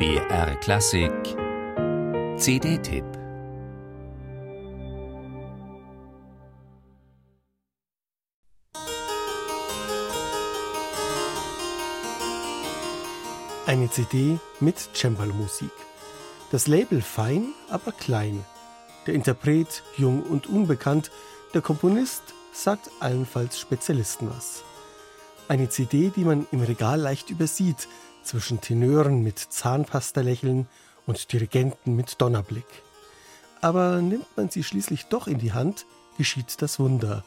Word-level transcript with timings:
BR 0.00 0.56
Klassik 0.60 1.12
CD-Tipp 2.38 3.04
Eine 13.66 13.90
CD 13.90 14.38
mit 14.60 14.76
Cembalo-Musik. 14.94 15.68
Das 16.50 16.66
Label 16.66 17.02
fein, 17.02 17.52
aber 17.68 17.92
klein. 17.92 18.42
Der 19.06 19.12
Interpret 19.12 19.82
jung 19.98 20.22
und 20.22 20.46
unbekannt. 20.46 21.10
Der 21.52 21.60
Komponist 21.60 22.22
sagt 22.54 22.90
allenfalls 23.00 23.60
Spezialisten 23.60 24.30
was. 24.30 24.62
Eine 25.46 25.68
CD, 25.68 26.08
die 26.08 26.24
man 26.24 26.46
im 26.52 26.62
Regal 26.62 26.98
leicht 26.98 27.28
übersieht, 27.28 27.86
zwischen 28.22 28.60
Tenören 28.60 29.22
mit 29.22 29.38
Zahnpasta-Lächeln 29.38 30.66
und 31.06 31.32
Dirigenten 31.32 31.96
mit 31.96 32.20
Donnerblick. 32.20 32.66
Aber 33.60 34.00
nimmt 34.00 34.36
man 34.36 34.48
sie 34.48 34.64
schließlich 34.64 35.06
doch 35.06 35.26
in 35.26 35.38
die 35.38 35.52
Hand, 35.52 35.86
geschieht 36.16 36.62
das 36.62 36.78
Wunder. 36.78 37.24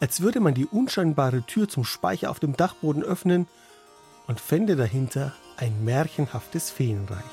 Als 0.00 0.20
würde 0.20 0.40
man 0.40 0.54
die 0.54 0.66
unscheinbare 0.66 1.42
Tür 1.42 1.68
zum 1.68 1.84
Speicher 1.84 2.30
auf 2.30 2.40
dem 2.40 2.56
Dachboden 2.56 3.02
öffnen 3.02 3.46
und 4.26 4.40
fände 4.40 4.76
dahinter 4.76 5.32
ein 5.56 5.84
märchenhaftes 5.84 6.70
Feenreich. 6.70 7.24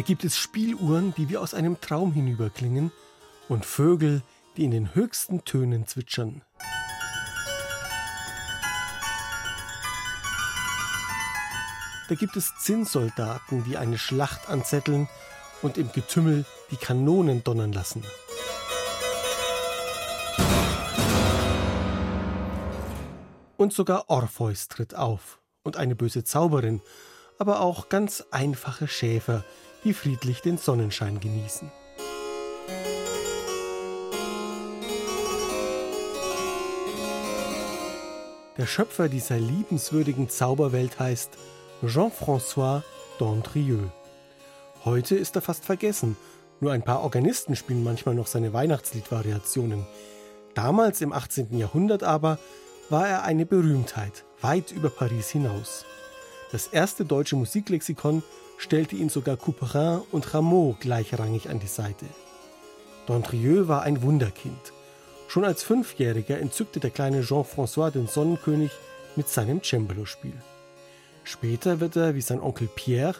Da 0.00 0.06
gibt 0.06 0.24
es 0.24 0.38
Spieluhren, 0.38 1.12
die 1.18 1.28
wie 1.28 1.36
aus 1.36 1.52
einem 1.52 1.78
Traum 1.78 2.14
hinüberklingen 2.14 2.90
und 3.50 3.66
Vögel, 3.66 4.22
die 4.56 4.64
in 4.64 4.70
den 4.70 4.94
höchsten 4.94 5.44
Tönen 5.44 5.86
zwitschern. 5.86 6.40
Da 12.08 12.14
gibt 12.14 12.34
es 12.38 12.50
Zinnsoldaten, 12.60 13.64
die 13.64 13.76
eine 13.76 13.98
Schlacht 13.98 14.48
anzetteln 14.48 15.06
und 15.60 15.76
im 15.76 15.92
Getümmel 15.92 16.46
die 16.70 16.76
Kanonen 16.76 17.44
donnern 17.44 17.74
lassen. 17.74 18.02
Und 23.58 23.74
sogar 23.74 24.08
Orpheus 24.08 24.68
tritt 24.68 24.94
auf 24.94 25.40
und 25.62 25.76
eine 25.76 25.94
böse 25.94 26.24
Zauberin, 26.24 26.80
aber 27.38 27.60
auch 27.60 27.90
ganz 27.90 28.24
einfache 28.30 28.88
Schäfer, 28.88 29.44
die 29.84 29.94
friedlich 29.94 30.42
den 30.42 30.58
Sonnenschein 30.58 31.20
genießen. 31.20 31.70
Der 38.58 38.66
Schöpfer 38.66 39.08
dieser 39.08 39.38
liebenswürdigen 39.38 40.28
Zauberwelt 40.28 40.98
heißt 40.98 41.30
Jean-François 41.86 42.82
d'Andrieux. 43.18 43.88
Heute 44.84 45.16
ist 45.16 45.34
er 45.36 45.42
fast 45.42 45.64
vergessen. 45.64 46.16
Nur 46.60 46.72
ein 46.72 46.82
paar 46.82 47.02
Organisten 47.02 47.56
spielen 47.56 47.82
manchmal 47.82 48.14
noch 48.14 48.26
seine 48.26 48.52
Weihnachtsliedvariationen. 48.52 49.86
Damals 50.54 51.00
im 51.00 51.12
18. 51.12 51.56
Jahrhundert 51.56 52.02
aber 52.02 52.38
war 52.90 53.08
er 53.08 53.22
eine 53.22 53.46
Berühmtheit, 53.46 54.24
weit 54.42 54.72
über 54.72 54.90
Paris 54.90 55.30
hinaus. 55.30 55.86
Das 56.52 56.66
erste 56.66 57.04
deutsche 57.04 57.36
Musiklexikon 57.36 58.22
stellte 58.58 58.96
ihn 58.96 59.08
sogar 59.08 59.36
Couperin 59.36 60.02
und 60.10 60.34
Rameau 60.34 60.76
gleichrangig 60.80 61.48
an 61.48 61.60
die 61.60 61.66
Seite. 61.66 62.06
D'Andrieux 63.06 63.68
war 63.68 63.82
ein 63.82 64.02
Wunderkind. 64.02 64.72
Schon 65.28 65.44
als 65.44 65.62
Fünfjähriger 65.62 66.38
entzückte 66.38 66.80
der 66.80 66.90
kleine 66.90 67.22
Jean-François 67.22 67.90
den 67.90 68.08
Sonnenkönig 68.08 68.72
mit 69.16 69.28
seinem 69.28 69.62
Cembalo-Spiel. 69.62 70.34
Später 71.22 71.80
wird 71.80 71.96
er, 71.96 72.14
wie 72.14 72.20
sein 72.20 72.40
Onkel 72.40 72.68
Pierre, 72.74 73.14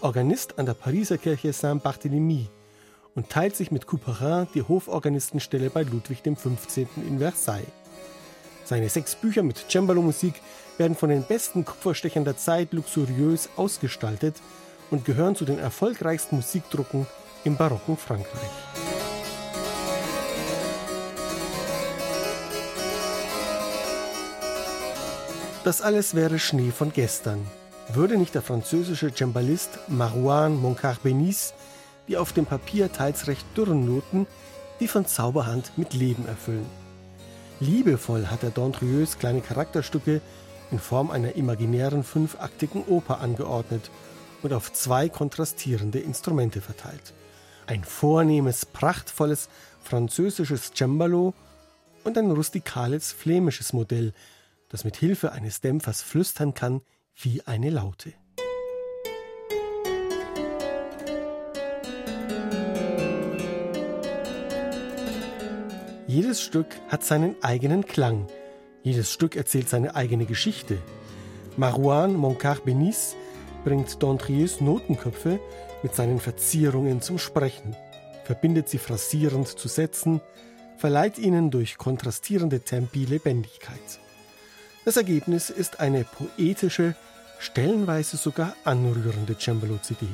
Organist 0.00 0.58
an 0.58 0.66
der 0.66 0.74
Pariser 0.74 1.16
Kirche 1.18 1.52
Saint-Barthélemy 1.52 2.46
und 3.14 3.30
teilt 3.30 3.54
sich 3.54 3.70
mit 3.70 3.86
Couperin 3.86 4.48
die 4.54 4.62
Hoforganistenstelle 4.62 5.70
bei 5.70 5.82
Ludwig 5.82 6.24
XV. 6.24 6.86
in 6.96 7.20
Versailles. 7.20 7.81
Seine 8.64 8.88
sechs 8.88 9.14
Bücher 9.14 9.42
mit 9.42 9.70
Cembalo-Musik 9.70 10.34
werden 10.78 10.96
von 10.96 11.10
den 11.10 11.24
besten 11.24 11.64
Kupferstechern 11.64 12.24
der 12.24 12.36
Zeit 12.36 12.72
luxuriös 12.72 13.48
ausgestaltet 13.56 14.36
und 14.90 15.04
gehören 15.04 15.36
zu 15.36 15.44
den 15.44 15.58
erfolgreichsten 15.58 16.36
Musikdrucken 16.36 17.06
im 17.44 17.56
barocken 17.56 17.96
Frankreich. 17.96 18.50
Das 25.64 25.80
alles 25.80 26.14
wäre 26.14 26.38
Schnee 26.38 26.70
von 26.70 26.92
gestern. 26.92 27.46
Würde 27.92 28.16
nicht 28.16 28.34
der 28.34 28.42
französische 28.42 29.12
Cembalist 29.14 29.78
Marouane 29.88 30.56
Moncard-Benis 30.56 31.54
die 32.08 32.16
auf 32.16 32.32
dem 32.32 32.46
Papier 32.46 32.92
teils 32.92 33.26
recht 33.26 33.46
dürren 33.56 33.86
Noten 33.86 34.26
wie 34.78 34.88
von 34.88 35.06
Zauberhand 35.06 35.72
mit 35.78 35.94
Leben 35.94 36.26
erfüllen. 36.26 36.81
Liebevoll 37.62 38.26
hat 38.26 38.42
er 38.42 38.50
D'Andrieux 38.50 39.16
kleine 39.18 39.40
Charakterstücke 39.40 40.20
in 40.72 40.80
Form 40.80 41.12
einer 41.12 41.36
imaginären 41.36 42.02
fünfaktigen 42.02 42.82
Oper 42.82 43.20
angeordnet 43.20 43.88
und 44.42 44.52
auf 44.52 44.72
zwei 44.72 45.08
kontrastierende 45.08 46.00
Instrumente 46.00 46.60
verteilt. 46.60 47.14
Ein 47.66 47.84
vornehmes, 47.84 48.66
prachtvolles 48.66 49.48
französisches 49.80 50.72
Cembalo 50.74 51.34
und 52.02 52.18
ein 52.18 52.32
rustikales 52.32 53.12
flämisches 53.12 53.72
Modell, 53.72 54.12
das 54.68 54.82
mit 54.82 54.96
Hilfe 54.96 55.30
eines 55.30 55.60
Dämpfers 55.60 56.02
flüstern 56.02 56.54
kann 56.54 56.80
wie 57.14 57.42
eine 57.46 57.70
Laute. 57.70 58.12
Jedes 66.12 66.42
Stück 66.42 66.66
hat 66.88 67.02
seinen 67.02 67.36
eigenen 67.42 67.86
Klang. 67.86 68.26
Jedes 68.82 69.10
Stück 69.10 69.34
erzählt 69.34 69.70
seine 69.70 69.94
eigene 69.94 70.26
Geschichte. 70.26 70.76
Marouane 71.56 72.12
Moncard-Benis 72.12 73.16
bringt 73.64 73.88
D'Andrieux 73.88 74.62
Notenköpfe 74.62 75.40
mit 75.82 75.94
seinen 75.94 76.20
Verzierungen 76.20 77.00
zum 77.00 77.18
Sprechen, 77.18 77.74
verbindet 78.24 78.68
sie 78.68 78.76
phrasierend 78.76 79.48
zu 79.48 79.68
Sätzen, 79.68 80.20
verleiht 80.76 81.18
ihnen 81.18 81.50
durch 81.50 81.78
kontrastierende 81.78 82.60
Tempi 82.60 83.06
Lebendigkeit. 83.06 83.98
Das 84.84 84.98
Ergebnis 84.98 85.48
ist 85.48 85.80
eine 85.80 86.04
poetische, 86.04 86.94
stellenweise 87.38 88.18
sogar 88.18 88.54
anrührende 88.64 89.34
Cembalo-CD. 89.38 90.04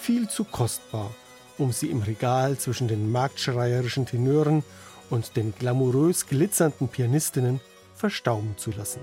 Viel 0.00 0.30
zu 0.30 0.44
kostbar, 0.44 1.10
um 1.58 1.72
sie 1.72 1.90
im 1.90 2.00
Regal 2.00 2.56
zwischen 2.56 2.88
den 2.88 3.12
marktschreierischen 3.12 4.06
Tenören 4.06 4.64
und 5.10 5.36
den 5.36 5.54
glamourös 5.58 6.26
glitzernden 6.26 6.88
Pianistinnen 6.88 7.60
verstauben 7.94 8.54
zu 8.56 8.70
lassen. 8.72 9.00